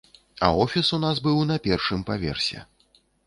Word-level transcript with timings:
А 0.39 0.47
офіс 0.63 0.87
у 0.97 0.99
нас 1.03 1.19
быў 1.27 1.37
на 1.51 1.57
першым 1.69 1.99
паверсе. 2.09 2.65